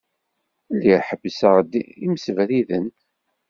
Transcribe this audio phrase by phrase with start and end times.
[0.75, 1.73] Lliɣ ḥebbseɣ-d
[2.05, 2.87] imsebriden.